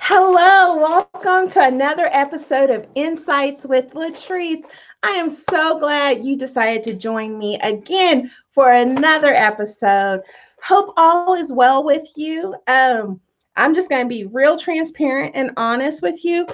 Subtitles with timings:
[0.00, 4.64] Hello, welcome to another episode of Insights with Latrice.
[5.02, 10.22] I am so glad you decided to join me again for another episode.
[10.62, 12.54] Hope all is well with you.
[12.68, 13.20] Um,
[13.56, 16.46] I'm just going to be real transparent and honest with you.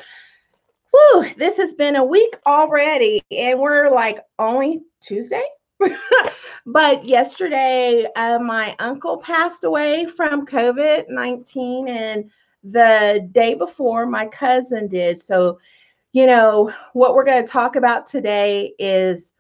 [0.90, 5.44] Whew, this has been a week already, and we're like only Tuesday.
[6.66, 12.30] but yesterday, uh, my uncle passed away from COVID 19, and
[12.64, 15.20] the day before, my cousin did.
[15.20, 15.58] So,
[16.12, 19.32] you know, what we're going to talk about today is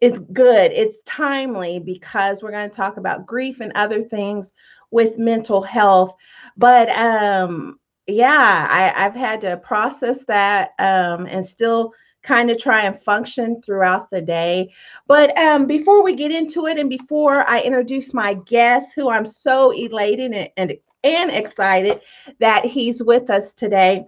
[0.00, 0.72] is good.
[0.72, 4.52] It's timely because we're going to talk about grief and other things
[4.90, 6.14] with mental health.
[6.56, 12.82] But um yeah, I, I've had to process that um and still kind of try
[12.82, 14.72] and function throughout the day.
[15.06, 19.24] But um, before we get into it, and before I introduce my guest, who I'm
[19.26, 22.00] so elated and, and, and excited
[22.38, 24.06] that he's with us today,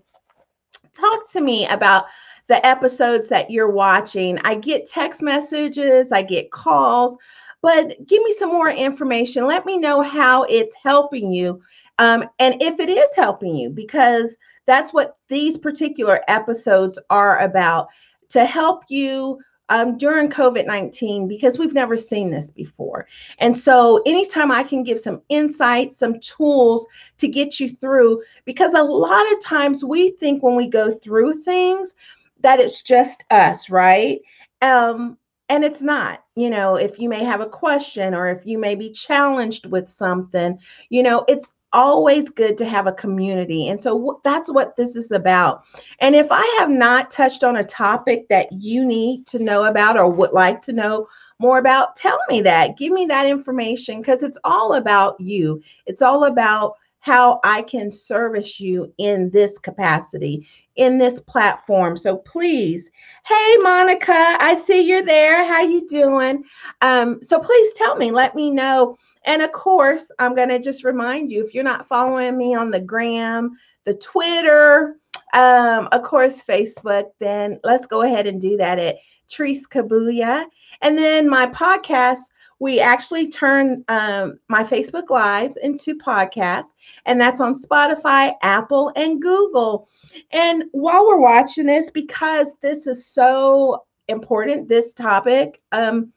[0.92, 2.06] talk to me about
[2.46, 4.38] the episodes that you're watching.
[4.44, 7.16] I get text messages, I get calls,
[7.62, 9.46] but give me some more information.
[9.46, 11.62] Let me know how it's helping you
[11.98, 14.36] um, and if it is helping you, because
[14.66, 17.88] that's what these particular episodes are about
[18.30, 23.06] to help you um, during COVID 19 because we've never seen this before.
[23.38, 26.86] And so, anytime I can give some insight, some tools
[27.18, 31.42] to get you through, because a lot of times we think when we go through
[31.42, 31.94] things
[32.40, 34.20] that it's just us, right?
[34.60, 35.16] Um,
[35.48, 36.24] and it's not.
[36.36, 39.88] You know, if you may have a question or if you may be challenged with
[39.88, 43.68] something, you know, it's always good to have a community.
[43.68, 45.64] And so that's what this is about.
[45.98, 49.98] And if I have not touched on a topic that you need to know about
[49.98, 51.08] or would like to know
[51.38, 52.78] more about, tell me that.
[52.78, 55.60] Give me that information because it's all about you.
[55.84, 61.98] It's all about how I can service you in this capacity, in this platform.
[61.98, 62.90] So please,
[63.26, 65.44] hey Monica, I see you're there.
[65.44, 66.44] How you doing?
[66.80, 70.84] Um, so please tell me, let me know and of course, I'm going to just
[70.84, 74.96] remind you if you're not following me on the gram, the Twitter,
[75.32, 78.96] um, of course, Facebook, then let's go ahead and do that at
[79.28, 80.44] Treese Kabuya.
[80.82, 82.20] And then my podcast,
[82.60, 86.74] we actually turn um, my Facebook Lives into podcasts,
[87.06, 89.88] and that's on Spotify, Apple, and Google.
[90.30, 96.12] And while we're watching this, because this is so important, this topic, um,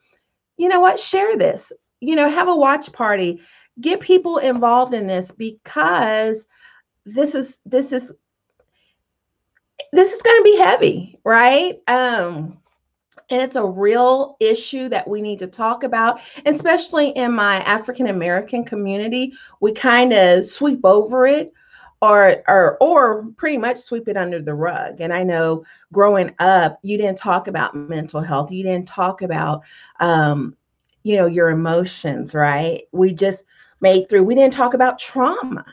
[0.57, 0.99] you know what?
[0.99, 3.41] Share this you know, have a watch party.
[3.79, 6.45] Get people involved in this because
[7.05, 8.13] this is this is
[9.93, 11.79] this is going to be heavy, right?
[11.87, 12.57] Um
[13.29, 18.07] and it's a real issue that we need to talk about, especially in my African
[18.07, 19.33] American community.
[19.59, 21.51] We kind of sweep over it
[22.01, 26.77] or or or pretty much sweep it under the rug and i know growing up
[26.83, 29.63] you didn't talk about mental health you didn't talk about
[29.99, 30.55] um,
[31.07, 32.83] you know your emotions right?
[32.91, 33.45] We just
[33.79, 35.65] made through we didn't talk about trauma.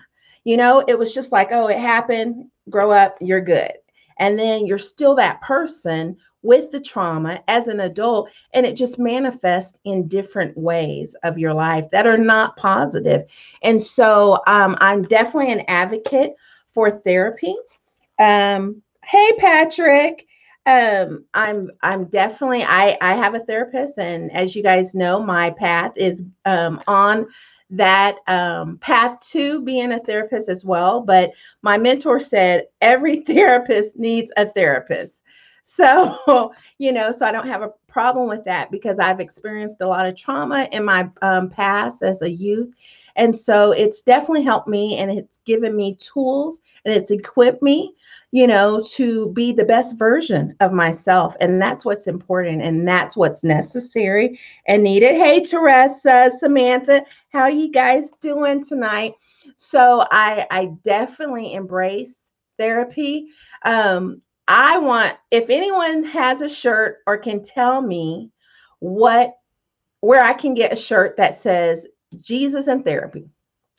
[0.44, 3.72] You know it was just like oh it happened grow up you're good.
[4.18, 8.98] And then you're still that person with the trauma as an adult and it just
[8.98, 13.24] manifests in different ways of your life that are not positive.
[13.62, 16.34] And so um, i'm definitely an advocate
[16.70, 17.56] for therapy.
[18.20, 20.26] Um, hey patrick
[20.66, 25.50] um, I'm I'm definitely I I have a therapist, and as you guys know, my
[25.50, 27.26] path is um, on
[27.70, 31.00] that um, path to being a therapist as well.
[31.00, 31.32] But
[31.62, 35.24] my mentor said every therapist needs a therapist.
[35.62, 39.88] So, you know, so I don't have a problem with that because I've experienced a
[39.88, 42.74] lot of trauma in my um, past as a youth.
[43.16, 47.94] And so it's definitely helped me and it's given me tools and it's equipped me,
[48.32, 51.36] you know, to be the best version of myself.
[51.40, 55.14] And that's what's important and that's what's necessary and needed.
[55.14, 59.14] Hey, Teresa, Samantha, how you guys doing tonight?
[59.56, 63.28] So I I definitely embrace therapy.
[63.64, 68.30] Um, I want if anyone has a shirt or can tell me
[68.80, 69.34] what
[70.00, 71.86] where I can get a shirt that says
[72.20, 73.28] Jesus and therapy.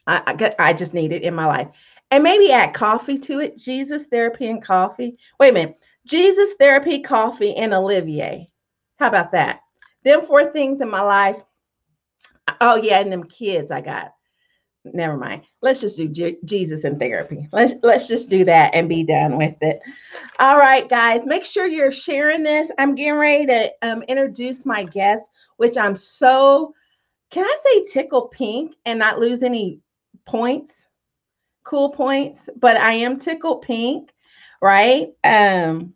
[0.08, 1.68] I, I, I just need it in my life.
[2.12, 3.58] And maybe add coffee to it.
[3.58, 5.18] Jesus, therapy, and coffee.
[5.40, 5.80] Wait a minute.
[6.06, 8.50] Jesus, therapy, coffee, and Olivier.
[9.00, 9.62] How about that?
[10.04, 11.38] Them four things in my life.
[12.62, 14.14] Oh, yeah, and them kids I got.
[14.94, 15.42] Never mind.
[15.64, 17.50] Let's just do J- Jesus and therapy.
[17.52, 19.80] Let's let's just do that and be done with it.
[20.38, 21.26] All right, guys.
[21.26, 22.70] Make sure you're sharing this.
[22.78, 25.28] I'm getting ready to um, introduce my guest,
[25.58, 26.76] which I'm so
[27.32, 29.80] can I say tickle pink and not lose any
[30.26, 30.88] points?
[31.66, 34.12] cool points, but I am tickled pink,
[34.62, 35.10] right?
[35.24, 35.94] Um,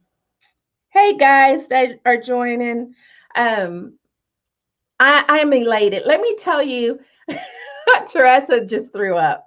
[0.89, 2.93] hey guys that are joining.
[3.35, 3.97] Um,
[4.99, 6.03] I, I'm elated.
[6.05, 6.99] Let me tell you,
[8.07, 9.45] Teresa just threw up.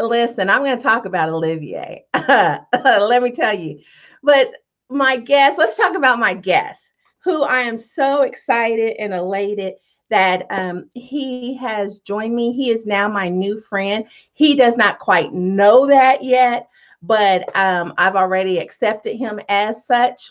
[0.00, 2.04] Listen, I'm going to talk about Olivier.
[2.28, 3.78] Let me tell you.
[4.24, 4.50] But
[4.90, 6.90] my guest, let's talk about my guest,
[7.22, 9.74] who I am so excited and elated
[10.14, 12.52] that um, he has joined me.
[12.52, 14.04] He is now my new friend.
[14.32, 16.68] He does not quite know that yet,
[17.02, 20.30] but um, I've already accepted him as such.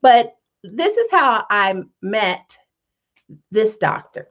[0.00, 2.56] But this is how I met
[3.50, 4.28] this doctor.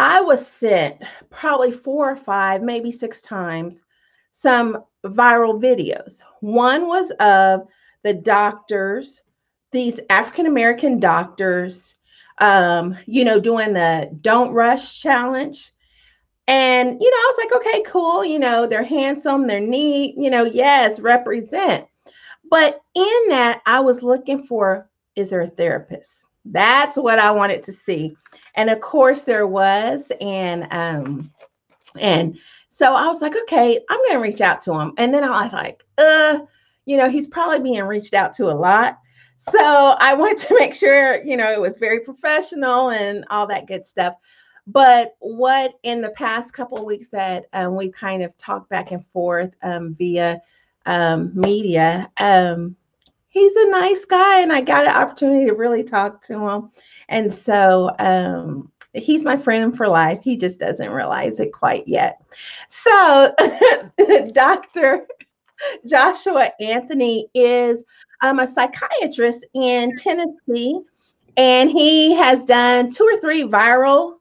[0.00, 3.84] I was sent probably four or five, maybe six times,
[4.32, 6.24] some viral videos.
[6.40, 7.68] One was of
[8.02, 9.22] the doctors,
[9.70, 11.94] these African American doctors,
[12.38, 15.72] um, you know, doing the don't rush challenge.
[16.46, 18.24] And, you know, I was like, okay, cool.
[18.24, 21.86] You know, they're handsome, they're neat, you know, yes, represent.
[22.50, 26.26] But in that, I was looking for is there a therapist?
[26.44, 28.16] That's what I wanted to see.
[28.56, 30.10] And of course there was.
[30.20, 31.30] And um,
[31.98, 32.36] and
[32.68, 34.92] so I was like, okay, I'm gonna reach out to him.
[34.98, 36.40] And then I was like, uh,
[36.84, 38.98] you know, he's probably being reached out to a lot.
[39.50, 43.66] So I wanted to make sure, you know, it was very professional and all that
[43.66, 44.14] good stuff.
[44.66, 48.92] But what in the past couple of weeks that um, we kind of talked back
[48.92, 50.40] and forth um, via
[50.86, 52.74] um, media, um,
[53.28, 56.70] he's a nice guy, and I got an opportunity to really talk to him.
[57.08, 60.20] And so um, he's my friend for life.
[60.22, 62.22] He just doesn't realize it quite yet.
[62.68, 63.34] So,
[64.32, 65.06] Dr.
[65.86, 67.84] Joshua Anthony is
[68.24, 70.80] um, a psychiatrist in Tennessee,
[71.36, 74.14] and he has done two or three viral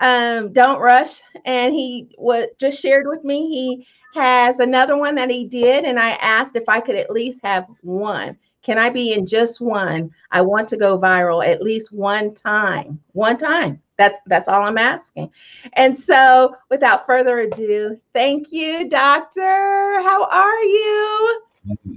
[0.00, 5.30] um, Don't Rush, and he was just shared with me he has another one that
[5.30, 8.36] he did, and I asked if I could at least have one.
[8.62, 10.10] Can I be in just one?
[10.30, 13.00] I want to go viral at least one time.
[13.12, 13.82] One time.
[13.96, 15.30] That's that's all I'm asking.
[15.72, 20.00] And so, without further ado, thank you, doctor.
[20.02, 21.42] How are you?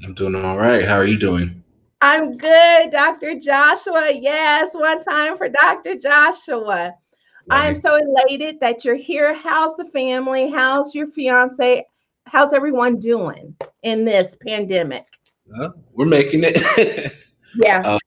[0.04, 0.86] I'm doing all right.
[0.86, 1.64] How are you doing?
[2.02, 3.40] I'm good, Dr.
[3.40, 4.12] Joshua.
[4.12, 5.96] Yes, one time for Dr.
[5.96, 6.94] Joshua.
[7.50, 9.34] I'm so elated that you're here.
[9.34, 10.50] How's the family?
[10.50, 11.86] How's your fiance?
[12.26, 15.06] How's everyone doing in this pandemic?
[15.58, 17.14] Uh, we're making it.
[17.64, 17.82] yeah.
[17.82, 18.00] Um,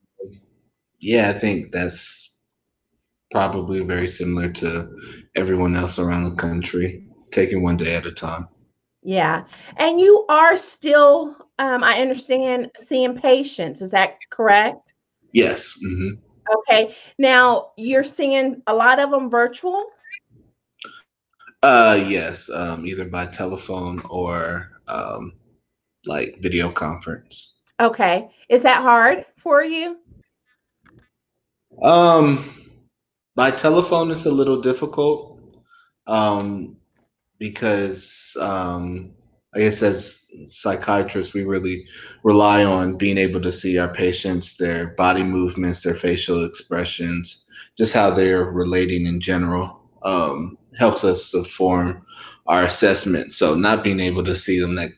[0.99, 2.39] yeah, I think that's
[3.31, 4.93] probably very similar to
[5.35, 8.47] everyone else around the country, taking one day at a time.
[9.03, 9.43] Yeah.
[9.77, 13.81] And you are still, um, I understand, seeing patients.
[13.81, 14.93] Is that correct?
[15.31, 15.77] Yes.
[15.83, 16.15] Mm-hmm.
[16.55, 16.95] Okay.
[17.17, 19.85] Now you're seeing a lot of them virtual?
[21.63, 22.49] Uh, yes.
[22.49, 25.33] Um, either by telephone or um,
[26.05, 27.55] like video conference.
[27.79, 28.29] Okay.
[28.49, 29.97] Is that hard for you?
[31.81, 32.73] Um,
[33.35, 35.39] by telephone is a little difficult.
[36.07, 36.77] Um,
[37.39, 39.11] because um,
[39.55, 41.87] I guess as psychiatrists, we really
[42.23, 47.45] rely on being able to see our patients, their body movements, their facial expressions,
[47.77, 49.79] just how they're relating in general.
[50.03, 52.01] Um, helps us to form
[52.45, 53.33] our assessment.
[53.33, 54.91] So not being able to see them that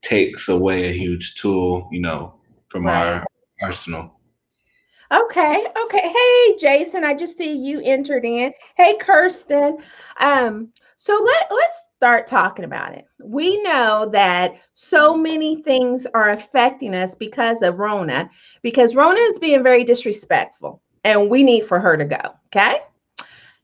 [0.00, 2.34] takes away a huge tool, you know,
[2.68, 3.06] from right.
[3.06, 3.26] our
[3.62, 4.12] arsenal.
[5.12, 6.12] Okay, okay.
[6.12, 8.52] Hey, Jason, I just see you entered in.
[8.76, 9.78] Hey, Kirsten.
[10.18, 10.72] Um,
[11.04, 13.04] so let let's start talking about it.
[13.22, 18.30] We know that so many things are affecting us because of Rona,
[18.62, 22.34] because Rona is being very disrespectful, and we need for her to go.
[22.46, 22.78] Okay.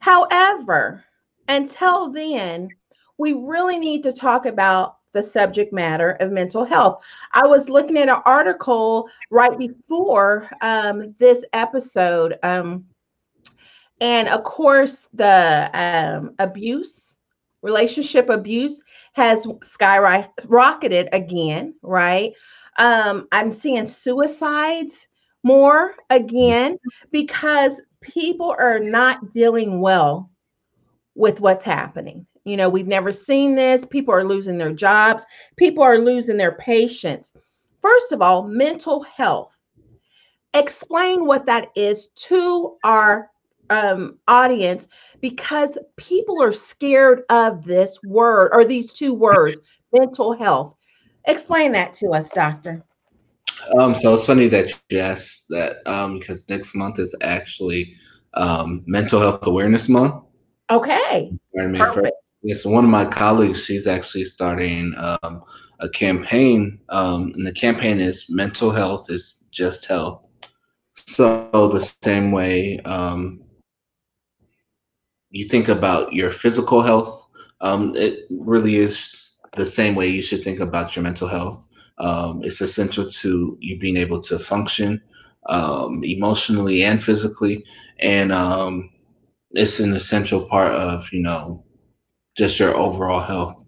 [0.00, 1.02] However,
[1.48, 2.68] until then,
[3.16, 7.02] we really need to talk about the subject matter of mental health.
[7.32, 12.38] I was looking at an article right before um, this episode.
[12.42, 12.84] Um,
[14.02, 17.09] and of course, the um, abuse,
[17.62, 18.82] relationship abuse,
[19.14, 22.32] has skyrocketed again, right?
[22.78, 25.06] Um, I'm seeing suicides
[25.42, 26.78] more again
[27.10, 30.30] because people are not dealing well
[31.14, 32.26] with what's happening.
[32.44, 33.84] You know, we've never seen this.
[33.84, 35.26] People are losing their jobs,
[35.56, 37.32] people are losing their patience.
[37.82, 39.60] First of all, mental health.
[40.52, 43.30] Explain what that is to our
[43.70, 44.86] um, audience
[45.20, 49.58] because people are scared of this word or these two words,
[49.92, 50.76] mental health.
[51.26, 52.84] Explain that to us, doctor.
[53.78, 57.94] Um, so it's funny that you asked that um, because next month is actually
[58.34, 60.24] um, Mental Health Awareness Month.
[60.70, 61.32] Okay.
[61.54, 62.16] Perfect.
[62.42, 65.42] Yes, one of my colleagues, she's actually starting um,
[65.80, 70.26] a campaign, um, and the campaign is mental health is just health.
[70.94, 73.40] So the same way um,
[75.30, 77.26] you think about your physical health,
[77.60, 81.66] um, it really is the same way you should think about your mental health.
[81.98, 85.02] Um, it's essential to you being able to function
[85.46, 87.64] um, emotionally and physically,
[87.98, 88.90] and um,
[89.50, 91.64] it's an essential part of you know
[92.36, 93.64] just your overall health.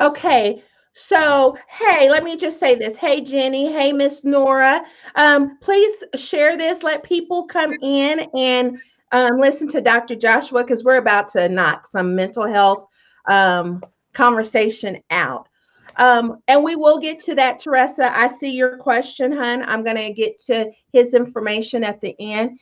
[0.00, 0.62] Okay.
[0.96, 2.96] So, hey, let me just say this.
[2.96, 3.72] Hey, Jenny.
[3.72, 4.84] Hey, Miss Nora.
[5.16, 6.84] Um, please share this.
[6.84, 8.78] Let people come in and
[9.14, 10.16] um, listen to Dr.
[10.16, 12.84] Joshua because we're about to knock some mental health
[13.26, 13.80] um,
[14.12, 15.48] conversation out.
[15.96, 18.16] Um, and we will get to that, Teresa.
[18.16, 19.62] I see your question, hun.
[19.68, 22.58] I'm going to get to his information at the end.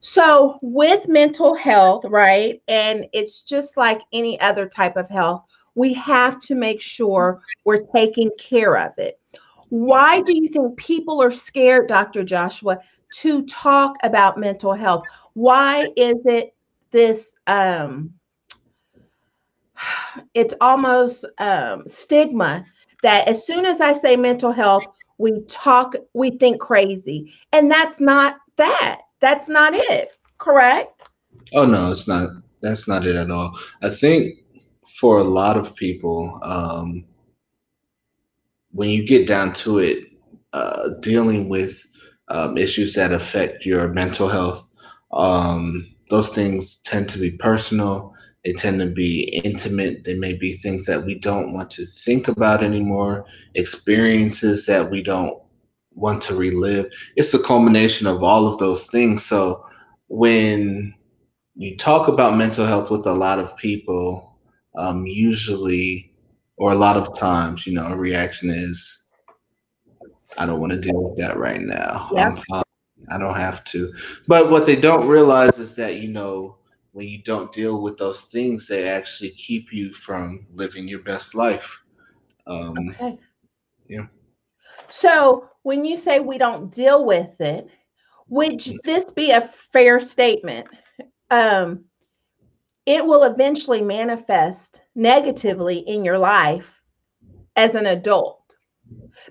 [0.00, 5.44] So, with mental health, right, and it's just like any other type of health,
[5.74, 9.18] we have to make sure we're taking care of it.
[9.70, 12.22] Why do you think people are scared, Dr.
[12.22, 12.80] Joshua,
[13.14, 15.04] to talk about mental health?
[15.34, 16.54] Why is it
[16.90, 18.12] this um
[20.34, 22.64] it's almost um stigma
[23.02, 24.84] that as soon as I say mental health,
[25.18, 27.32] we talk, we think crazy.
[27.52, 29.02] And that's not that.
[29.20, 31.02] That's not it, correct?
[31.52, 32.30] Oh no, it's not.
[32.62, 33.56] That's not it at all.
[33.82, 34.38] I think
[34.98, 37.04] for a lot of people, um,
[38.72, 40.04] when you get down to it,
[40.54, 41.84] uh, dealing with
[42.28, 44.62] um, issues that affect your mental health,
[45.12, 48.14] um, those things tend to be personal.
[48.44, 50.04] They tend to be intimate.
[50.04, 55.02] They may be things that we don't want to think about anymore, experiences that we
[55.02, 55.38] don't
[55.92, 56.92] want to relive.
[57.16, 59.24] It's the culmination of all of those things.
[59.24, 59.64] So
[60.08, 60.94] when
[61.54, 64.36] you talk about mental health with a lot of people,
[64.76, 66.12] um, usually,
[66.56, 69.03] or a lot of times, you know, a reaction is,
[70.38, 72.10] I don't want to deal with that right now.
[72.12, 72.34] Yeah.
[73.10, 73.92] I don't have to.
[74.26, 76.56] But what they don't realize is that, you know,
[76.92, 81.34] when you don't deal with those things, they actually keep you from living your best
[81.34, 81.82] life.
[82.46, 83.18] Um, okay.
[83.88, 84.06] Yeah.
[84.88, 87.68] So when you say we don't deal with it,
[88.28, 88.78] would mm.
[88.84, 90.66] this be a fair statement?
[91.30, 91.84] Um,
[92.86, 96.80] it will eventually manifest negatively in your life
[97.56, 98.43] as an adult.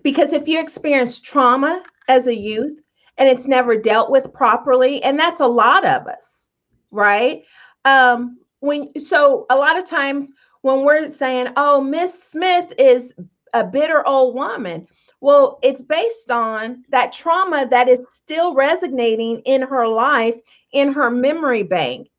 [0.04, 2.80] Because if you experience trauma as a youth
[3.18, 6.48] and it's never dealt with properly, and that's a lot of us,
[6.92, 7.44] right?
[7.86, 13.14] Um, when so a lot of times when we're saying, oh, Miss Smith is
[13.54, 14.88] a bitter old woman,
[15.20, 20.36] well, it's based on that trauma that is still resonating in her life,
[20.72, 22.10] in her memory bank.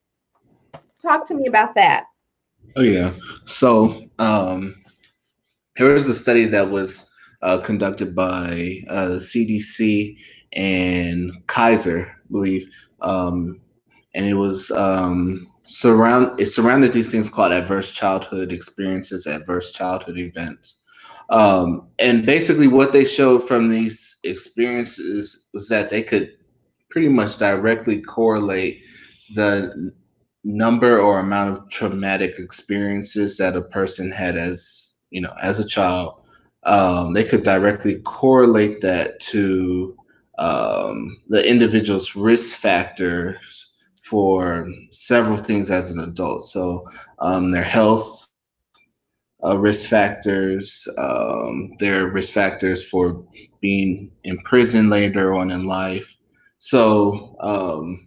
[1.03, 2.05] Talk to me about that.
[2.77, 3.13] Oh, yeah.
[3.45, 4.75] So, um,
[5.77, 7.11] here was a study that was
[7.45, 10.17] uh, conducted by uh, the CDC
[10.55, 12.69] and Kaiser, I believe.
[13.03, 13.61] Um,
[14.15, 20.19] and it was um, surround it surrounded these things called adverse childhood experiences, adverse childhood
[20.19, 20.83] events.
[21.31, 26.33] Um, and basically, what they showed from these experiences was that they could
[26.91, 28.83] pretty much directly correlate
[29.35, 29.93] the
[30.45, 35.67] number or amount of traumatic experiences that a person had as you know as a
[35.67, 36.24] child.
[36.65, 39.97] Um, they could directly correlate that to
[40.39, 46.43] um, the individual's risk factors for several things as an adult.
[46.43, 46.87] So
[47.21, 48.27] um, their health,
[49.45, 50.89] uh, risk factors.
[50.99, 53.23] Um, there are risk factors for
[53.61, 56.17] being in prison later on in life.
[56.59, 58.07] So um,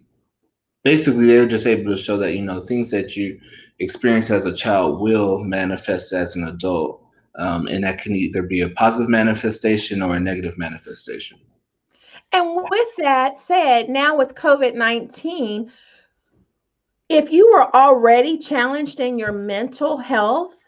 [0.82, 3.40] basically, they were just able to show that you know things that you
[3.78, 7.04] experience as a child will manifest as an adult,
[7.38, 11.38] um, and that can either be a positive manifestation or a negative manifestation.
[12.32, 15.72] And with that said, now with COVID 19,
[17.08, 20.66] if you were already challenged in your mental health,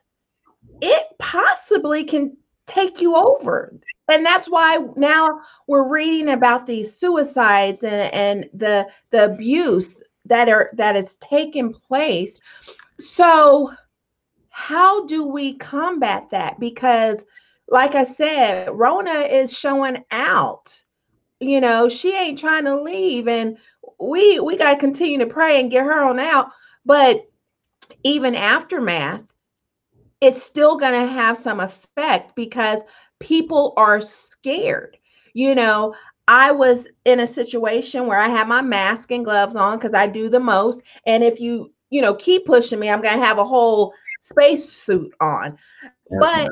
[0.81, 2.37] it possibly can
[2.67, 3.75] take you over.
[4.09, 10.49] And that's why now we're reading about these suicides and, and the the abuse that
[10.49, 12.39] are that is taking place.
[12.99, 13.73] So
[14.61, 16.61] how do we combat that?
[16.61, 17.25] Because
[17.69, 20.83] like I said, Rona is showing out.
[21.41, 23.57] You know, she ain't trying to leave and
[23.99, 26.49] we we got to continue to pray and get her on out.
[26.85, 27.27] But
[28.05, 29.23] even aftermath,
[30.21, 32.83] it's still going to have some effect because
[33.19, 34.99] people are scared.
[35.33, 35.95] You know,
[36.29, 40.07] I was in a situation where I had my mask and gloves on because I
[40.07, 40.83] do the most.
[41.07, 45.13] And if you you know, keep pushing me, I'm gonna have a whole space suit
[45.21, 45.59] on.
[46.21, 46.51] but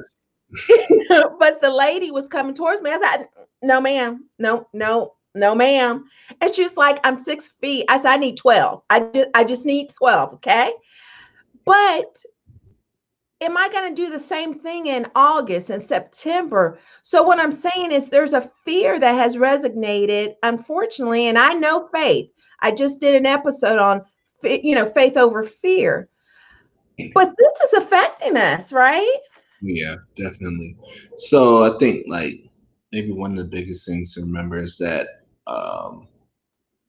[1.38, 2.90] but the lady was coming towards me.
[2.90, 3.28] I said,
[3.62, 6.04] no, ma'am, no, no, no, ma'am.
[6.40, 7.84] And she's like, I'm six feet.
[7.88, 8.82] I said, I need 12.
[8.90, 10.72] I just I just need 12, okay?
[11.64, 12.22] But
[13.40, 16.78] am I going to do the same thing in August and September?
[17.02, 21.88] So what I'm saying is there's a fear that has resonated, unfortunately, and I know
[21.92, 22.30] faith.
[22.60, 24.02] I just did an episode on
[24.42, 26.08] you know faith over fear.
[27.14, 29.16] But this is affecting us, right?
[29.62, 30.76] Yeah, definitely.
[31.16, 32.34] So I think like
[32.92, 35.06] maybe one of the biggest things to remember is that
[35.46, 36.08] um,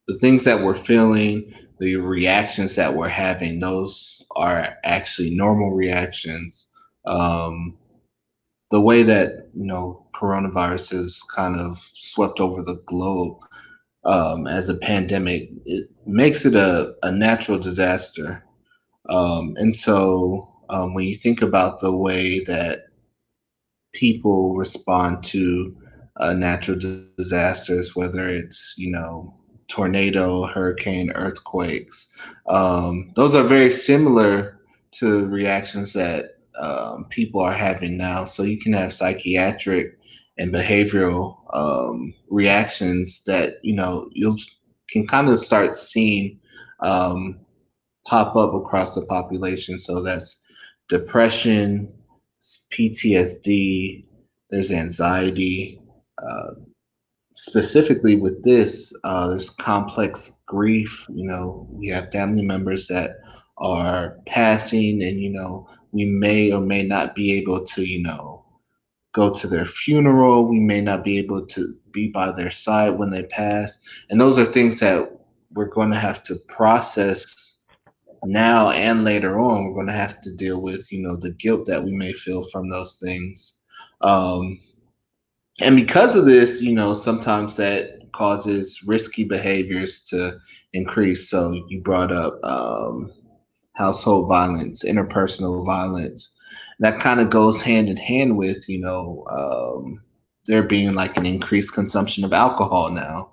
[0.07, 6.69] the things that we're feeling, the reactions that we're having, those are actually normal reactions.
[7.05, 7.77] Um,
[8.71, 13.37] the way that you know coronavirus has kind of swept over the globe
[14.05, 18.43] um, as a pandemic, it makes it a, a natural disaster.
[19.09, 22.87] Um, and so um, when you think about the way that
[23.93, 25.75] people respond to
[26.17, 26.77] uh, natural
[27.17, 29.33] disasters, whether it's, you know,
[29.67, 32.13] tornado, hurricane, earthquakes,
[32.47, 34.59] um, those are very similar
[34.91, 38.25] to reactions that um, people are having now.
[38.25, 39.97] So you can have psychiatric
[40.37, 44.37] and behavioral um, reactions that you know you
[44.89, 46.39] can kind of start seeing
[46.79, 47.39] um,
[48.09, 49.77] pop up across the population.
[49.77, 50.41] So that's
[50.87, 51.93] depression,
[52.73, 54.05] PTSD,
[54.49, 55.79] there's anxiety.
[56.17, 56.51] Uh,
[57.35, 61.05] specifically with this, uh, there's complex grief.
[61.13, 63.11] You know, we have family members that
[63.57, 68.43] are passing, and you know, we may or may not be able to, you know,
[69.13, 70.47] go to their funeral.
[70.47, 73.79] We may not be able to be by their side when they pass.
[74.09, 75.11] And those are things that
[75.51, 77.48] we're going to have to process
[78.25, 81.65] now and later on we're going to have to deal with you know the guilt
[81.65, 83.59] that we may feel from those things.
[84.01, 84.59] Um
[85.61, 90.37] and because of this you know sometimes that causes risky behaviors to
[90.73, 91.29] increase.
[91.29, 93.11] So you brought up um
[93.73, 96.35] household violence interpersonal violence.
[96.79, 99.99] That kind of goes hand in hand with you know um
[100.47, 103.29] there being like an increased consumption of alcohol now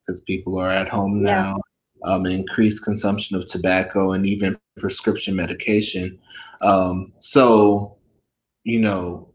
[0.00, 1.32] because people are at home yeah.
[1.32, 1.56] now
[2.04, 6.18] um, an increased consumption of tobacco and even prescription medication.
[6.60, 7.98] Um, so,
[8.64, 9.34] you know,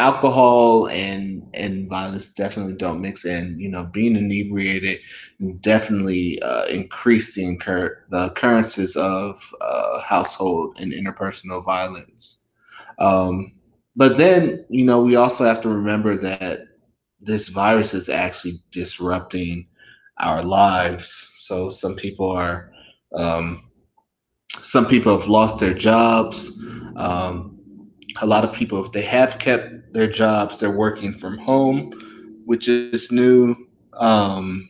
[0.00, 4.98] alcohol and and violence definitely don't mix and you know being inebriated
[5.60, 12.44] definitely uh, increase the incur the occurrences of uh, household and interpersonal violence
[12.98, 13.52] um,
[13.94, 16.60] but then you know we also have to remember that
[17.20, 19.66] this virus is actually disrupting
[20.20, 22.70] our lives so some people are,
[23.12, 23.64] um,
[24.62, 26.52] some people have lost their jobs.
[26.94, 27.58] Um,
[28.22, 31.90] a lot of people, if they have kept their jobs, they're working from home,
[32.44, 33.56] which is new.
[33.94, 34.68] Um,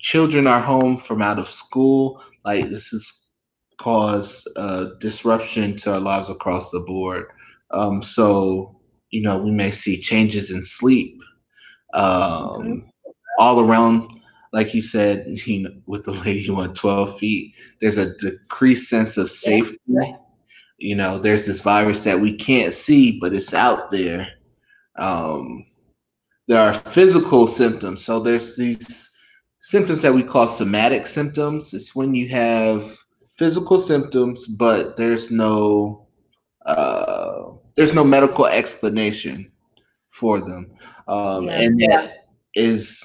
[0.00, 2.20] children are home from out of school.
[2.44, 3.28] Like this has
[3.76, 7.26] caused uh, disruption to our lives across the board.
[7.70, 8.74] Um, so
[9.10, 11.22] you know we may see changes in sleep
[11.94, 12.78] um, mm-hmm.
[13.38, 14.17] all around
[14.52, 18.88] like you said, you know, with the lady who went 12 feet, there's a decreased
[18.88, 19.78] sense of safety.
[19.86, 20.16] Yeah.
[20.78, 24.28] You know, there's this virus that we can't see, but it's out there.
[24.96, 25.66] Um,
[26.46, 28.04] there are physical symptoms.
[28.04, 29.10] So there's these
[29.58, 31.74] symptoms that we call somatic symptoms.
[31.74, 32.96] It's when you have
[33.36, 36.06] physical symptoms, but there's no
[36.66, 39.50] uh, there's no medical explanation
[40.10, 40.70] for them,
[41.06, 41.62] um, yeah.
[41.62, 43.02] and that is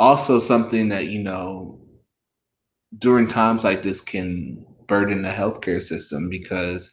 [0.00, 1.78] also something that you know
[2.98, 6.90] during times like this can burden the healthcare system because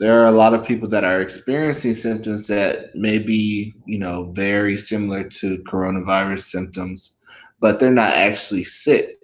[0.00, 4.32] there are a lot of people that are experiencing symptoms that may be you know
[4.32, 7.20] very similar to coronavirus symptoms
[7.60, 9.18] but they're not actually sick.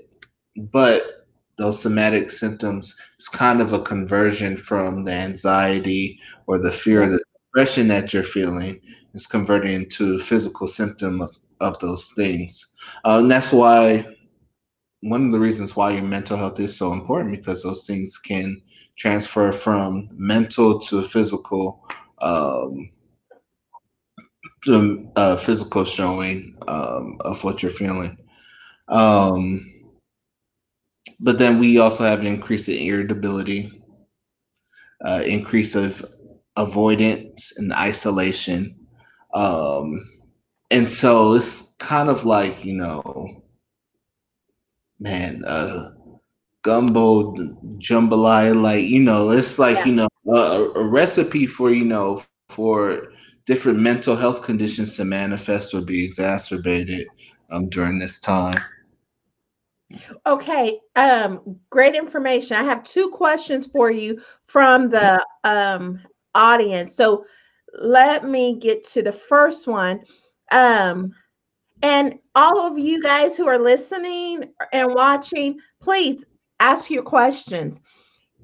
[0.57, 1.03] But
[1.59, 7.07] those somatic symptoms is kind of a conversion from the anxiety or the fear or
[7.07, 8.81] the depression that you're feeling.
[9.15, 11.23] Is converting a physical symptom
[11.61, 12.67] of, those things.
[13.05, 14.07] Uh, and that's why
[15.01, 18.61] one of the reasons why your mental health is so important because those things can
[18.97, 21.87] transfer from mental to physical
[22.19, 22.89] um,
[24.67, 28.19] the uh, physical showing um, of what you're feeling.
[28.89, 29.73] Um,
[31.21, 33.73] but then we also have an increase in irritability,
[35.05, 36.05] uh, increase of
[36.57, 38.75] avoidance and isolation.
[39.35, 40.05] Um,
[40.71, 43.43] and so it's kind of like you know
[44.99, 45.91] man uh
[46.67, 47.33] gumbo
[47.79, 49.87] jambalaya, like you know, it's like Yeah.
[49.87, 53.13] you know a, a recipe for you know for
[53.45, 57.07] different mental health conditions to manifest or be exacerbated
[57.53, 58.61] um, during this time.
[60.27, 62.57] Okay, um, great information.
[62.57, 66.01] I have two questions for you from the um,
[66.35, 66.97] audience.
[66.97, 67.25] So
[67.79, 70.01] let me get to the first one.
[70.51, 71.15] Um,
[71.83, 76.25] and all of you guys who are listening and watching, please
[76.61, 77.81] ask your questions.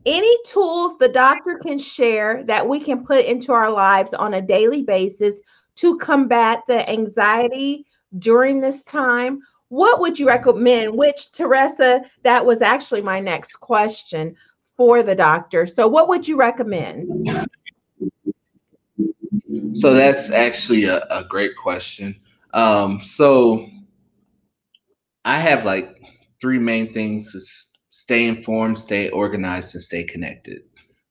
[0.05, 4.43] Any tools the doctor can share that we can put into our lives on a
[4.43, 5.41] daily basis
[5.77, 7.87] to combat the anxiety
[8.19, 9.41] during this time?
[9.69, 10.97] What would you recommend?
[10.97, 14.37] Which, Teresa, that was actually my next question
[14.77, 15.67] for the doctor.
[15.67, 17.49] So, what would you recommend?
[19.73, 22.21] So that's actually a, a great question.
[22.53, 23.69] Um, so
[25.25, 25.97] I have like
[26.41, 30.63] three main things: is stay informed, stay organized, and stay connected.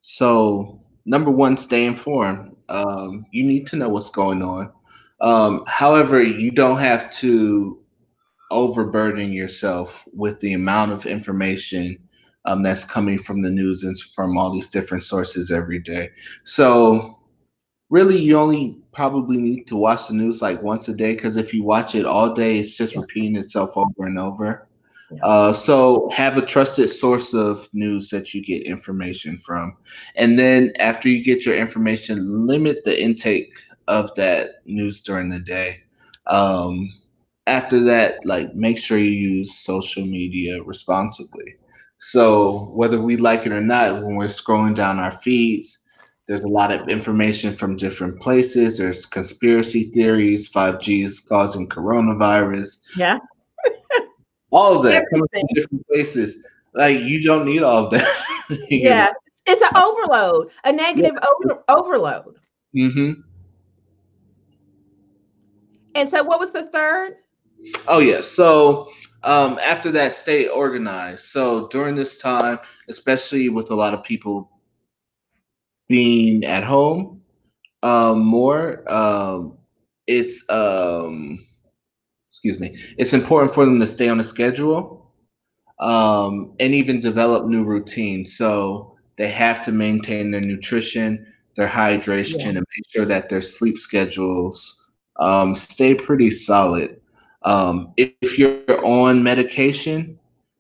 [0.02, 2.56] So number one, stay informed.
[2.70, 4.72] Um, you need to know what's going on.
[5.20, 7.80] Um, however, you don't have to
[8.50, 11.98] overburden yourself with the amount of information
[12.46, 16.10] um, that's coming from the news and from all these different sources every day.
[16.44, 17.21] So
[17.92, 21.54] really you only probably need to watch the news like once a day because if
[21.54, 24.68] you watch it all day it's just repeating itself over and over.
[25.24, 29.76] Uh, so have a trusted source of news that you get information from.
[30.16, 33.54] And then after you get your information limit the intake
[33.90, 35.84] of that news during the day.
[36.28, 36.94] Um,
[37.48, 41.56] after that like make sure you use social media responsibly.
[41.98, 45.81] So whether we like it or not when we're scrolling down our feeds
[46.28, 48.78] there's a lot of information from different places.
[48.78, 53.18] There's conspiracy theories, 5G is causing coronavirus, Yeah.
[54.52, 56.38] all of that coming from different places.
[56.74, 58.08] Like you don't need all of that.
[58.70, 59.12] Yeah.
[59.46, 62.36] It's an overload, a negative over- overload.
[62.74, 63.14] hmm
[65.96, 67.16] And so, what was the third?
[67.88, 68.22] Oh yeah.
[68.22, 68.90] So
[69.24, 71.26] um, after that, stay organized.
[71.26, 74.51] So during this time, especially with a lot of people
[75.92, 77.22] being at home
[77.84, 79.58] um, more, um,
[80.08, 81.46] it's um,
[82.30, 85.12] excuse me, it's important for them to stay on a schedule
[85.80, 88.38] um, and even develop new routines.
[88.38, 91.28] So they have to maintain their nutrition,
[91.58, 92.48] their hydration, Yeah.
[92.48, 97.02] and make sure that their sleep schedules um, stay pretty solid.
[97.44, 100.18] Um, if, if you're on medication,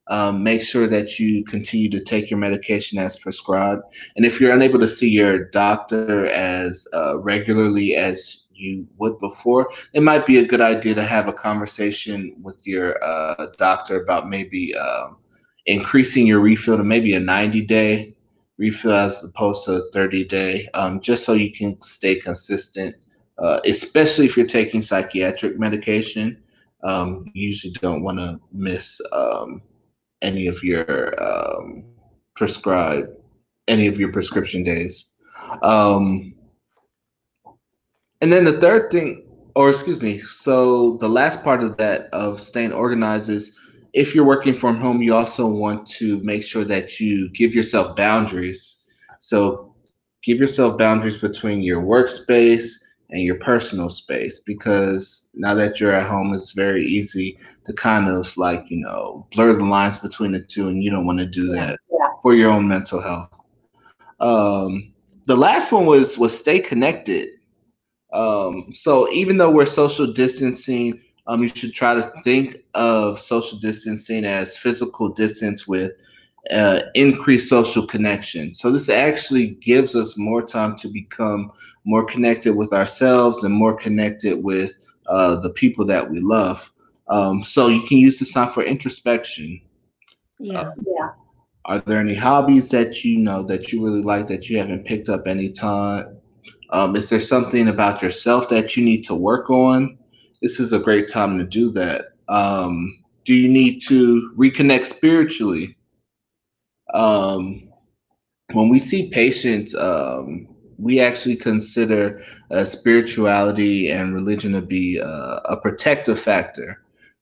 [0.07, 3.83] um, make sure that you continue to take your medication as prescribed.
[4.15, 9.71] And if you're unable to see your doctor as uh, regularly as you would before,
[9.93, 14.27] it might be a good idea to have a conversation with your uh, doctor about
[14.27, 15.17] maybe um,
[15.65, 18.15] increasing your refill to maybe a 90 day
[18.57, 22.95] refill as opposed to a 30 day, um, just so you can stay consistent,
[23.39, 26.41] uh, especially if you're taking psychiatric medication.
[26.83, 29.61] Um, you usually don't want to miss um,
[30.21, 31.83] any of your um,
[32.35, 33.09] prescribed,
[33.67, 35.11] any of your prescription days.
[35.63, 36.33] Um,
[38.21, 42.39] and then the third thing, or excuse me, so the last part of that of
[42.39, 43.57] staying organized is
[43.93, 47.95] if you're working from home, you also want to make sure that you give yourself
[47.95, 48.77] boundaries.
[49.19, 49.75] So
[50.23, 52.73] give yourself boundaries between your workspace
[53.09, 58.09] and your personal space because now that you're at home, it's very easy to kind
[58.09, 61.25] of like, you know, blur the lines between the two, and you don't want to
[61.25, 61.79] do that
[62.21, 63.29] for your own mental health.
[64.19, 64.93] Um,
[65.27, 67.29] the last one was was stay connected.
[68.13, 73.57] Um, so even though we're social distancing, um, you should try to think of social
[73.57, 75.93] distancing as physical distance with
[76.51, 78.53] uh, increased social connection.
[78.53, 81.51] So this actually gives us more time to become
[81.85, 84.73] more connected with ourselves and more connected with
[85.07, 86.71] uh, the people that we love.
[87.11, 89.61] Um, so you can use this time for introspection.
[90.39, 90.71] Yeah.
[91.65, 95.09] Are there any hobbies that you know that you really like that you haven't picked
[95.09, 96.17] up any time?
[96.71, 99.97] Um, is there something about yourself that you need to work on?
[100.41, 102.13] This is a great time to do that.
[102.29, 105.77] Um, do you need to reconnect spiritually?
[106.93, 107.69] Um,
[108.53, 110.47] when we see patients, um,
[110.77, 116.80] we actually consider uh, spirituality and religion to be uh, a protective factor.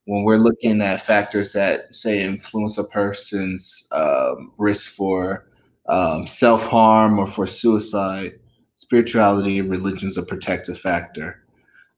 [0.10, 5.45] When we're looking at factors that, say, influence a person's um, risk for
[5.88, 8.39] um, self harm or for suicide,
[8.74, 11.43] spirituality and religion is a protective factor.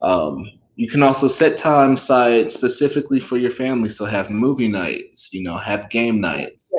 [0.01, 0.45] Um,
[0.75, 3.87] you can also set time aside specifically for your family.
[3.87, 6.69] So have movie nights, you know, have game nights.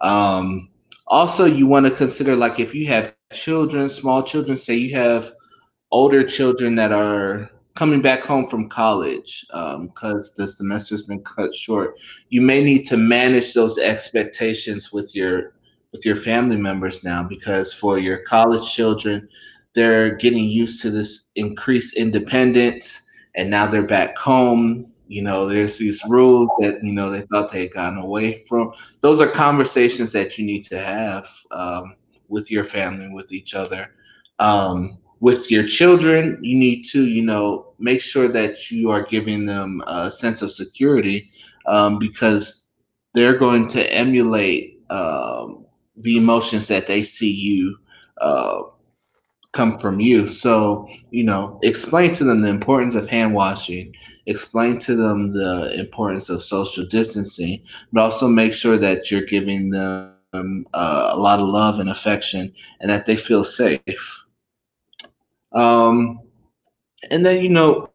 [0.00, 0.70] Um,
[1.06, 5.32] also, you want to consider like if you have children, small children, say you have
[5.90, 11.54] older children that are coming back home from college because um, the semester's been cut
[11.54, 15.54] short, you may need to manage those expectations with your
[15.92, 19.28] with your family members now because for your college children,
[19.74, 24.90] they're getting used to this increased independence and now they're back home.
[25.08, 28.72] You know, there's these rules that you know they thought they had gotten away from.
[29.00, 31.96] Those are conversations that you need to have um,
[32.28, 33.90] with your family, with each other.
[34.38, 39.46] Um, with your children, you need to, you know, make sure that you are giving
[39.46, 41.30] them a sense of security
[41.66, 42.74] um, because
[43.14, 45.64] they're going to emulate um,
[45.96, 47.78] the emotions that they see you
[48.18, 48.62] uh,
[49.52, 50.26] come from you.
[50.26, 53.94] So, you know, explain to them the importance of hand washing,
[54.26, 59.70] explain to them the importance of social distancing, but also make sure that you're giving
[59.70, 64.21] them uh, a lot of love and affection and that they feel safe.
[65.54, 66.20] Um,
[67.10, 67.90] and then, you know,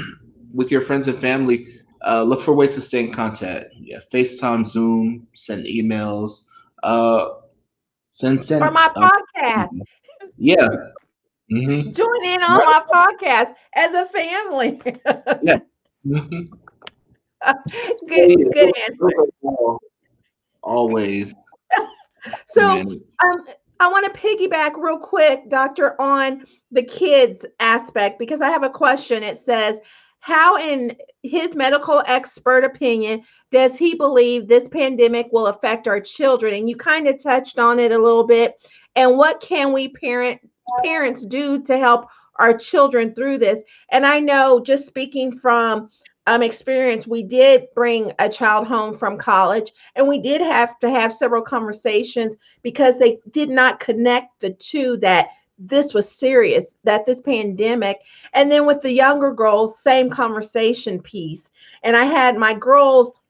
[0.52, 1.66] with your friends and family,
[2.06, 3.66] uh, look for ways to stay in contact.
[3.74, 6.42] Yeah, FaceTime, Zoom, send emails,
[6.82, 7.28] uh,
[8.10, 9.68] send send for my uh, podcast.
[10.38, 10.68] yeah.
[11.52, 11.90] Mm-hmm.
[11.90, 12.82] Join in on right.
[12.88, 14.80] my podcast as a family.
[15.42, 15.58] yeah.
[16.06, 16.42] Mm-hmm.
[18.08, 18.46] good, yeah.
[18.52, 19.08] good answer.
[20.62, 21.34] Always.
[22.46, 23.00] so, um,
[23.80, 28.70] I want to piggyback real quick, Doctor, on the kids aspect because I have a
[28.70, 29.22] question.
[29.22, 29.80] It says,
[30.20, 36.52] how, in his medical expert opinion, does he believe this pandemic will affect our children?
[36.52, 38.54] And you kind of touched on it a little bit.
[38.96, 40.40] And what can we parent
[40.84, 42.06] parents do to help
[42.38, 43.62] our children through this?
[43.90, 45.88] And I know, just speaking from
[46.30, 50.88] um, experience, we did bring a child home from college, and we did have to
[50.88, 57.04] have several conversations because they did not connect the two that this was serious, that
[57.04, 57.98] this pandemic.
[58.32, 61.50] And then with the younger girls, same conversation piece.
[61.82, 63.20] And I had my girls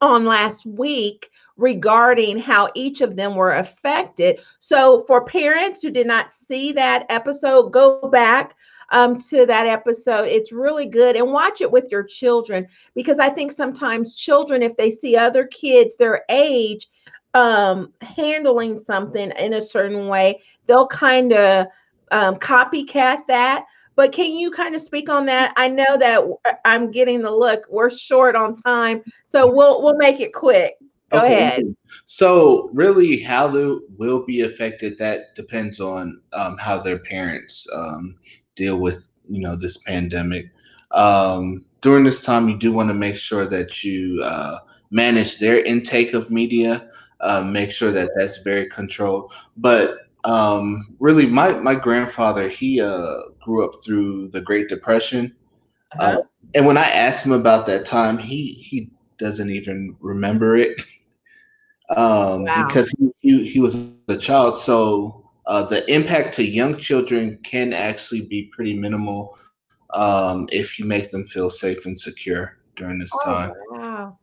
[0.00, 4.40] on last week regarding how each of them were affected.
[4.58, 8.56] So for parents who did not see that episode, go back
[8.90, 10.28] um, to that episode.
[10.28, 14.76] It's really good and watch it with your children because I think sometimes children, if
[14.76, 16.88] they see other kids their age,
[17.34, 21.66] um, handling something in a certain way, they'll kind of
[22.10, 23.64] um, copycat that.
[23.96, 25.52] But can you kind of speak on that?
[25.56, 26.22] I know that
[26.64, 27.64] I'm getting the look.
[27.68, 30.74] We're short on time, so we'll we'll make it quick.
[31.10, 31.34] Go okay.
[31.34, 31.76] ahead.
[32.04, 38.16] So, really, how they will be affected that depends on um, how their parents um,
[38.58, 40.50] deal with you know this pandemic.
[40.90, 44.58] Um, during this time, you do want to make sure that you uh,
[44.90, 46.90] manage their intake of media
[47.20, 49.32] uh, make sure that that's very controlled.
[49.56, 55.34] But um, really, my my grandfather he uh, grew up through the Great Depression,
[55.98, 56.18] uh-huh.
[56.18, 56.22] uh,
[56.54, 60.80] and when I asked him about that time, he he doesn't even remember it
[61.96, 62.66] um, wow.
[62.66, 64.56] because he, he, he was a child.
[64.56, 69.36] So uh, the impact to young children can actually be pretty minimal
[69.94, 73.52] um, if you make them feel safe and secure during this oh, time.
[73.70, 74.18] Wow.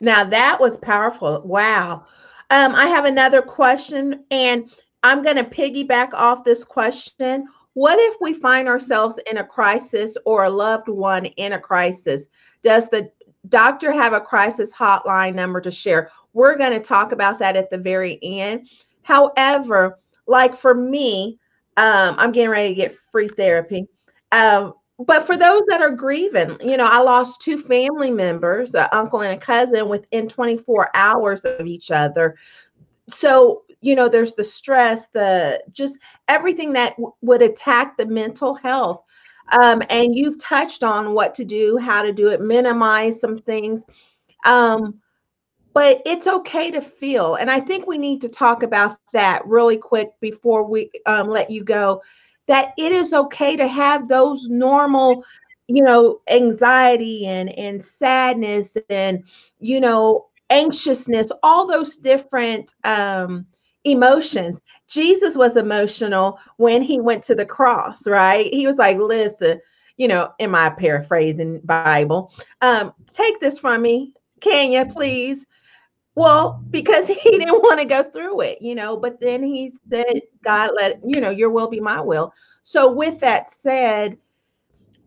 [0.00, 1.42] Now that was powerful.
[1.44, 2.06] Wow.
[2.48, 4.70] Um, I have another question, and
[5.02, 7.46] I'm going to piggyback off this question.
[7.74, 12.26] What if we find ourselves in a crisis or a loved one in a crisis?
[12.62, 13.12] Does the
[13.50, 16.10] doctor have a crisis hotline number to share?
[16.32, 18.68] We're going to talk about that at the very end.
[19.02, 21.38] However, like for me,
[21.76, 23.86] um, I'm getting ready to get free therapy.
[24.32, 24.74] Um,
[25.06, 29.22] but for those that are grieving, you know, I lost two family members, an uncle
[29.22, 32.36] and a cousin, within 24 hours of each other.
[33.08, 38.54] So, you know, there's the stress, the just everything that w- would attack the mental
[38.54, 39.02] health.
[39.62, 43.84] Um, and you've touched on what to do, how to do it, minimize some things.
[44.44, 45.00] Um,
[45.72, 47.36] but it's okay to feel.
[47.36, 51.50] And I think we need to talk about that really quick before we um, let
[51.50, 52.02] you go
[52.46, 55.24] that it is okay to have those normal
[55.68, 59.22] you know anxiety and and sadness and
[59.60, 63.46] you know anxiousness all those different um
[63.84, 64.60] emotions.
[64.88, 68.52] Jesus was emotional when he went to the cross right?
[68.52, 69.60] He was like listen
[69.96, 72.32] you know in my paraphrasing bible?
[72.62, 75.46] Um take this from me can you please
[76.20, 80.22] well, because he didn't want to go through it, you know, but then he said,
[80.44, 82.32] God, let, you know, your will be my will.
[82.62, 84.16] So with that said,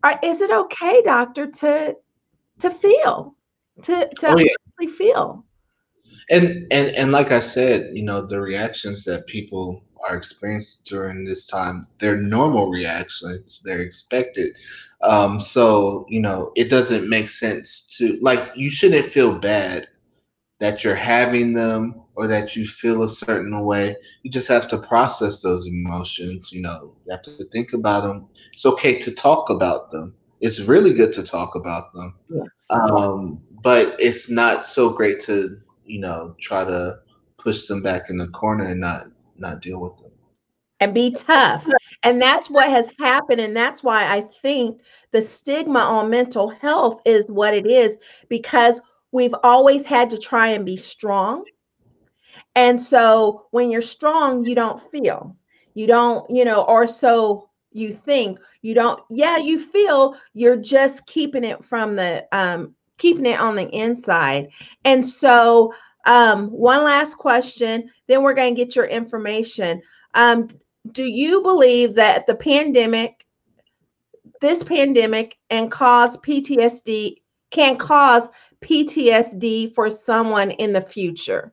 [0.02, 1.96] are, is it okay, doctor, to
[2.58, 3.34] to feel,
[3.82, 4.90] to to oh, yeah.
[4.90, 5.44] feel?
[6.28, 11.24] And and and like I said, you know, the reactions that people are experiencing during
[11.24, 13.62] this time, they're normal reactions.
[13.64, 14.54] They're expected.
[15.00, 19.88] Um, so you know, it doesn't make sense to like you shouldn't feel bad
[20.64, 23.94] that you're having them or that you feel a certain way.
[24.22, 26.50] You just have to process those emotions.
[26.50, 28.28] You know, you have to think about them.
[28.50, 30.14] It's okay to talk about them.
[30.40, 32.14] It's really good to talk about them.
[32.30, 32.44] Yeah.
[32.70, 36.94] Um, but it's not so great to, you know, try to
[37.36, 40.12] push them back in the corner and not not deal with them
[40.80, 41.66] and be tough.
[42.02, 43.40] And that's what has happened.
[43.40, 44.80] And that's why I think
[45.12, 47.96] the stigma on mental health is what it is
[48.28, 48.80] because
[49.14, 51.44] we've always had to try and be strong.
[52.56, 55.36] And so when you're strong, you don't feel,
[55.74, 61.06] you don't, you know, or so you think you don't, yeah, you feel you're just
[61.06, 64.48] keeping it from the, um, keeping it on the inside.
[64.84, 65.72] And so,
[66.06, 69.80] um, one last question, then we're going to get your information.
[70.14, 70.48] Um,
[70.90, 73.24] do you believe that the pandemic,
[74.40, 78.28] this pandemic, and cause PTSD can cause
[78.64, 81.52] PTSD for someone in the future?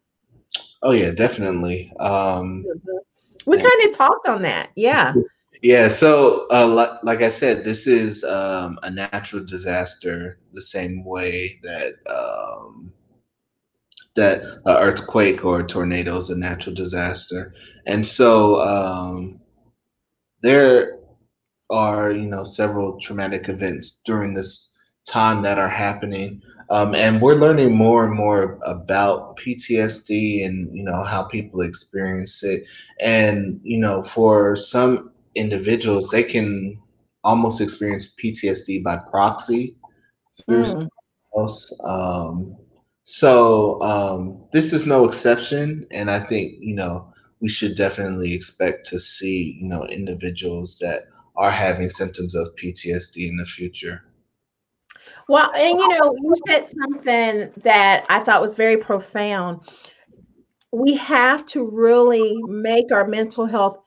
[0.84, 1.91] Oh yeah, definitely.
[2.00, 2.97] Um, mm-hmm.
[3.45, 4.69] we kind of talked on that.
[4.76, 5.13] Yeah.
[5.63, 5.89] Yeah.
[5.89, 11.52] So, uh, like, like I said, this is um, a natural disaster, the same way
[11.62, 12.91] that um,
[14.15, 17.54] that an earthquake or a tornado is a natural disaster,
[17.86, 19.39] and so um,
[20.41, 20.97] there
[21.69, 24.74] are you know several traumatic events during this
[25.06, 30.81] time that are happening um, and we're learning more and more about PTSD and you
[30.84, 32.63] know how people experience it.
[33.01, 36.81] And you know, for some individuals, they can
[37.25, 39.75] almost experience PTSD by proxy
[40.45, 40.88] through mm.
[41.38, 41.77] else.
[41.84, 42.55] Um,
[43.03, 48.86] so um, this is no exception, and I think you know we should definitely expect
[48.88, 51.01] to see you know individuals that
[51.36, 54.05] are having symptoms of PTSD in the future.
[55.27, 59.62] Well, and you know, you said something that I thought was very profound.
[60.71, 63.79] We have to really make our mental health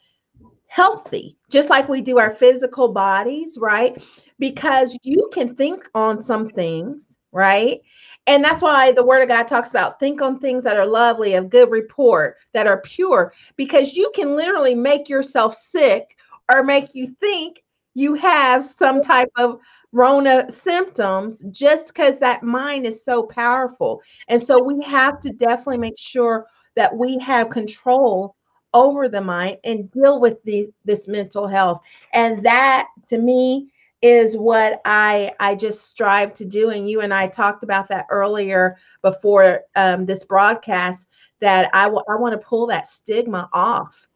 [0.66, 4.02] healthy, just like we do our physical bodies, right?
[4.38, 7.80] Because you can think on some things, right?
[8.26, 11.34] And that's why the word of God talks about think on things that are lovely,
[11.34, 16.16] of good report, that are pure, because you can literally make yourself sick
[16.50, 17.62] or make you think
[17.94, 19.60] you have some type of
[19.94, 24.02] Rona symptoms just because that mind is so powerful.
[24.26, 28.34] And so we have to definitely make sure that we have control
[28.74, 31.80] over the mind and deal with these this mental health.
[32.12, 33.70] And that to me
[34.02, 36.70] is what I I just strive to do.
[36.70, 41.06] And you and I talked about that earlier before um, this broadcast
[41.40, 44.08] that I, w- I want to pull that stigma off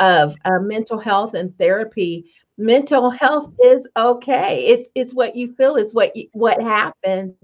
[0.00, 4.64] of uh, mental health and therapy mental health is okay.
[4.66, 7.34] It's it's what you feel is what you, what happens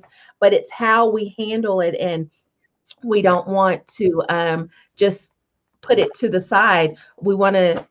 [0.43, 2.29] but it's how we handle it and
[3.05, 5.33] we don't want to um, just
[5.83, 6.97] put it to the side.
[7.21, 7.87] We want to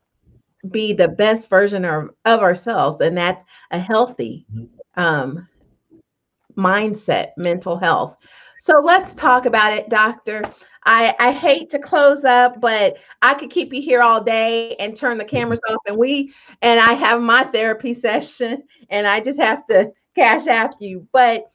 [0.69, 5.01] be the best version of, of ourselves and that's a healthy mm-hmm.
[5.01, 5.47] um,
[6.57, 8.17] mindset mental health
[8.61, 10.43] so let's talk about it doctor
[10.83, 14.95] I, I hate to close up, but I could keep you here all day and
[14.95, 15.77] turn the cameras off.
[15.87, 20.73] And we and I have my therapy session, and I just have to cash app
[20.79, 21.07] you.
[21.11, 21.51] But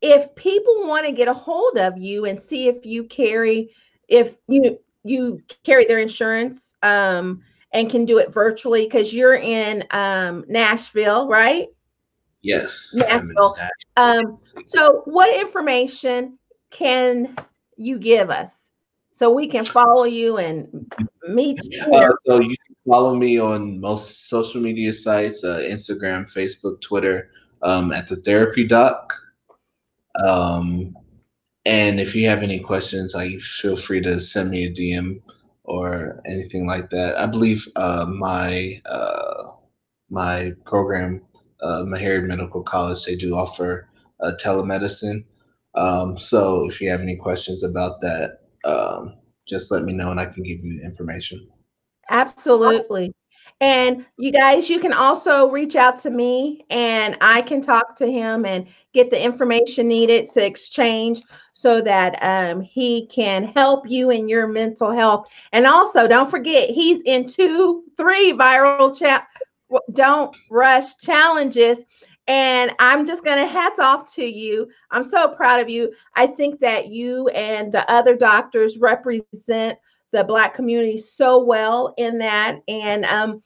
[0.00, 3.70] if people want to get a hold of you and see if you carry,
[4.08, 9.84] if you you carry their insurance, um, and can do it virtually because you're in
[9.90, 11.68] um, Nashville, right?
[12.42, 12.92] Yes.
[12.94, 13.56] Nashville.
[13.96, 16.38] Um, so, what information
[16.72, 17.36] can
[17.76, 18.62] you give us?
[19.22, 20.92] so we can follow you and
[21.28, 21.82] meet you.
[21.92, 27.30] Uh, so you can follow me on most social media sites: uh, Instagram, Facebook, Twitter,
[27.62, 29.16] um, at the Therapy Doc.
[30.24, 30.96] Um,
[31.64, 35.20] and if you have any questions, like feel free to send me a DM
[35.62, 37.16] or anything like that.
[37.16, 39.44] I believe uh, my uh,
[40.10, 41.22] my program,
[41.60, 43.88] uh, Meharry Medical College, they do offer
[44.20, 45.24] uh, telemedicine.
[45.74, 49.16] Um, so if you have any questions about that, um,
[49.48, 51.48] just let me know and I can give you the information.
[52.10, 53.12] Absolutely.
[53.60, 58.10] And you guys, you can also reach out to me and I can talk to
[58.10, 64.10] him and get the information needed to exchange so that um, he can help you
[64.10, 65.28] in your mental health.
[65.52, 69.28] And also, don't forget, he's in two, three viral chat.
[69.92, 71.84] Don't rush challenges.
[72.28, 74.70] And I'm just going to hats off to you.
[74.90, 75.92] I'm so proud of you.
[76.14, 79.78] I think that you and the other doctors represent
[80.12, 82.60] the Black community so well in that.
[82.68, 83.42] And, um,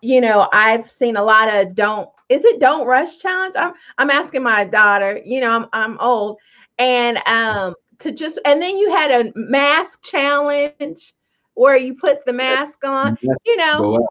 [0.00, 3.56] you know, I've seen a lot of don't, is it don't rush challenge?
[3.58, 6.38] I'm, I'm asking my daughter, you know, I'm, I'm old.
[6.78, 11.12] And um, to just, and then you had a mask challenge
[11.54, 14.06] where you put the mask on, you know.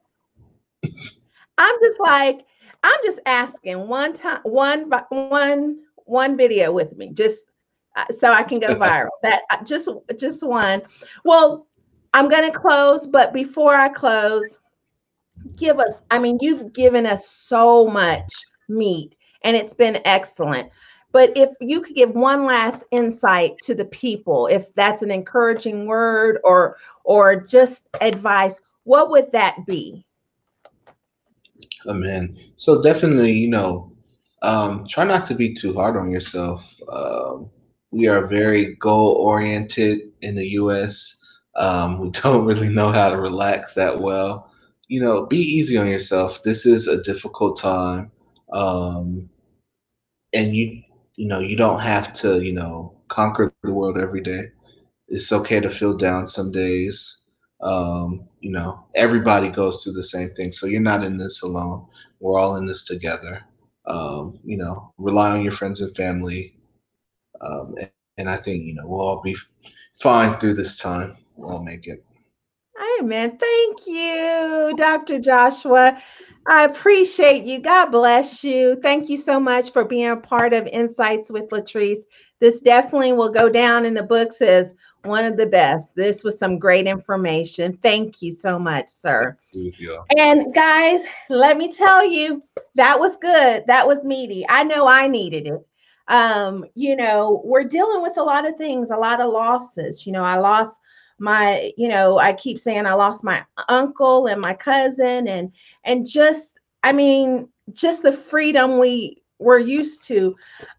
[1.58, 2.46] I'm just like,
[2.84, 7.46] I'm just asking one time, one one one video with me, just
[7.96, 9.10] uh, so I can go viral.
[9.22, 10.82] that uh, just just one.
[11.24, 11.68] Well,
[12.14, 14.58] I'm gonna close, but before I close,
[15.58, 16.02] give us.
[16.12, 18.32] I mean, you've given us so much
[18.68, 20.70] meat, and it's been excellent.
[21.14, 25.86] But if you could give one last insight to the people, if that's an encouraging
[25.86, 30.06] word or or just advice, what would that be?
[31.88, 32.38] Amen.
[32.56, 33.92] So definitely, you know,
[34.42, 36.76] um, try not to be too hard on yourself.
[36.92, 37.50] Um,
[37.92, 41.16] we are very goal oriented in the U.S.
[41.56, 44.50] Um, we don't really know how to relax that well.
[44.88, 46.44] You know, be easy on yourself.
[46.44, 48.12] This is a difficult time,
[48.52, 49.30] um,
[50.34, 50.82] and you,
[51.16, 54.46] you know, you don't have to, you know, conquer the world every day.
[55.10, 57.22] It's okay to feel down some days.
[57.62, 60.52] Um, you know, everybody goes through the same thing.
[60.52, 61.88] So you're not in this alone.
[62.20, 63.42] We're all in this together.
[63.86, 66.58] Um, you know, rely on your friends and family.
[67.42, 69.38] Um, and, and I think, you know, we'll all be
[69.96, 71.16] fine through this time.
[71.38, 72.04] We'll all make it.
[73.00, 73.38] Amen.
[73.38, 75.20] Thank you, Dr.
[75.20, 75.98] Joshua.
[76.48, 77.60] I appreciate you.
[77.60, 78.78] God bless you.
[78.82, 82.00] Thank you so much for being a part of Insights with Latrice.
[82.42, 84.74] This definitely will go down in the books as
[85.04, 85.96] one of the best.
[85.96, 87.78] This was some great information.
[87.84, 89.38] Thank you so much, sir.
[90.18, 92.44] And guys, let me tell you,
[92.76, 93.64] that was good.
[93.68, 94.46] That was meaty.
[94.50, 95.68] I know I needed it.
[96.08, 100.06] Um, you know, we're dealing with a lot of things, a lot of losses.
[100.06, 100.80] You know, I lost
[101.20, 105.52] my, you know, I keep saying I lost my uncle and my cousin and
[105.86, 110.36] and just I mean, just the freedom we were used to.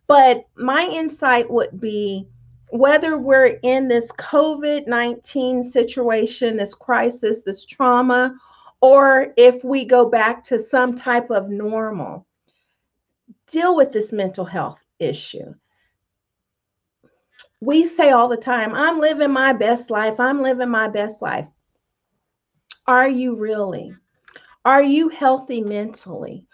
[0.07, 2.29] But my insight would be
[2.75, 8.35] whether we're in this COVID 19 situation, this crisis, this trauma,
[8.81, 12.27] or if we go back to some type of normal,
[13.47, 15.55] deal with this mental health issue.
[17.61, 20.19] We say all the time, I'm living my best life.
[20.19, 21.47] I'm living my best life.
[22.89, 23.95] Are you really?
[24.65, 26.45] Are you healthy mentally?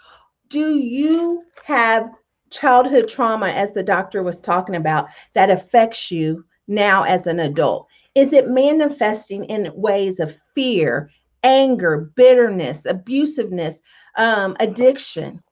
[0.48, 2.10] Do you have
[2.50, 7.88] childhood trauma, as the doctor was talking about, that affects you now as an adult?
[8.14, 11.10] Is it manifesting in ways of fear,
[11.42, 13.76] anger, bitterness, abusiveness,
[14.16, 15.42] um, addiction?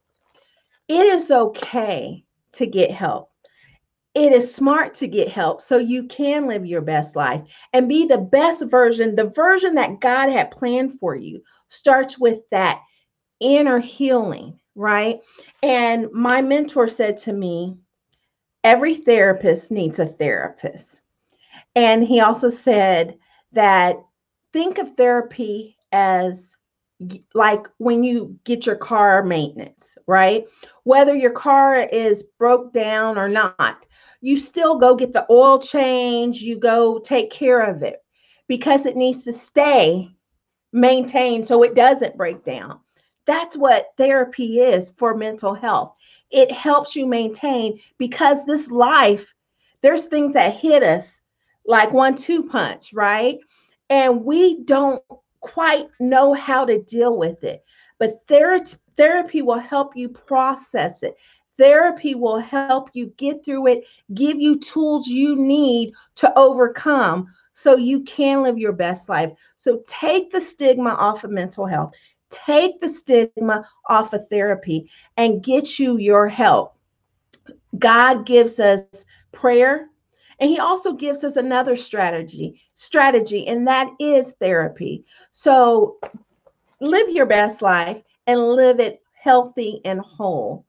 [0.88, 3.30] It is okay to get help.
[4.14, 7.42] It is smart to get help so you can live your best life
[7.72, 11.42] and be the best version, the version that God had planned for you.
[11.68, 12.80] Starts with that
[13.38, 15.20] inner healing right?
[15.62, 17.76] And my mentor said to me,
[18.64, 21.00] every therapist needs a therapist.
[21.74, 23.18] And he also said
[23.52, 23.96] that
[24.52, 26.54] think of therapy as
[27.34, 30.44] like when you get your car maintenance, right?
[30.82, 33.84] Whether your car is broke down or not,
[34.20, 38.02] you still go get the oil change, you go take care of it
[38.48, 40.10] because it needs to stay
[40.72, 42.80] maintained so it doesn't break down.
[43.28, 45.94] That's what therapy is for mental health.
[46.30, 49.34] It helps you maintain because this life,
[49.82, 51.20] there's things that hit us
[51.66, 53.38] like one two punch, right?
[53.90, 55.02] And we don't
[55.40, 57.62] quite know how to deal with it.
[57.98, 58.64] But ther-
[58.96, 61.14] therapy will help you process it.
[61.58, 67.76] Therapy will help you get through it, give you tools you need to overcome so
[67.76, 69.32] you can live your best life.
[69.56, 71.92] So take the stigma off of mental health
[72.30, 76.74] take the stigma off of therapy and get you your help.
[77.78, 78.82] God gives us
[79.32, 79.88] prayer
[80.40, 85.04] and he also gives us another strategy, strategy and that is therapy.
[85.32, 85.98] So
[86.80, 90.64] live your best life and live it healthy and whole.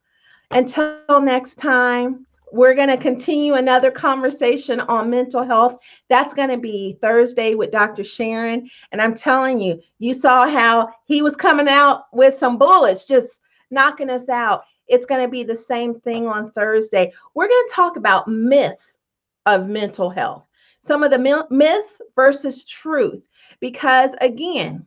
[0.51, 5.77] Until next time, we're going to continue another conversation on mental health.
[6.09, 8.03] That's going to be Thursday with Dr.
[8.03, 8.69] Sharon.
[8.91, 13.39] And I'm telling you, you saw how he was coming out with some bullets, just
[13.71, 14.63] knocking us out.
[14.87, 17.13] It's going to be the same thing on Thursday.
[17.35, 18.99] We're going to talk about myths
[19.45, 20.47] of mental health,
[20.81, 23.27] some of the myths versus truth.
[23.59, 24.85] Because again,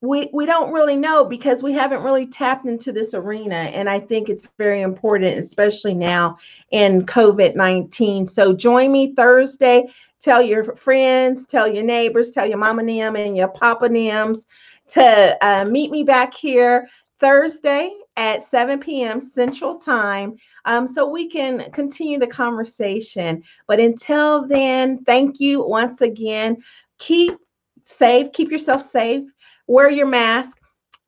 [0.00, 3.98] we we don't really know because we haven't really tapped into this arena and i
[3.98, 6.36] think it's very important especially now
[6.70, 9.84] in covid-19 so join me thursday.
[10.20, 14.46] Tell your friends tell your neighbors tell your mama nim and your papa nims
[14.88, 16.88] to uh, meet me back here
[17.20, 23.42] thursday at 7 p.m central time um, so we can continue the conversation.
[23.66, 26.58] But until then thank you once again.
[26.98, 27.38] Keep
[27.84, 29.22] safe keep yourself safe
[29.68, 30.58] wear your mask.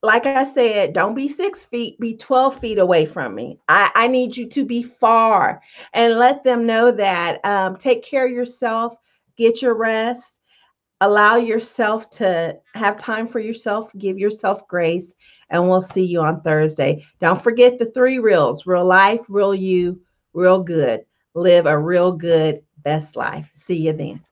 [0.02, 3.58] Like I said, don't be six feet, be 12 feet away from me.
[3.68, 5.61] I, I need you to be far
[5.92, 7.44] and let them know that.
[7.44, 8.96] Um, take care of yourself,
[9.36, 10.40] get your rest,
[11.02, 15.14] allow yourself to have time for yourself, give yourself grace,
[15.50, 17.04] and we'll see you on Thursday.
[17.20, 20.00] Don't forget the three reals real life, real you,
[20.32, 21.04] real good.
[21.34, 23.50] Live a real good, best life.
[23.52, 24.24] See you then.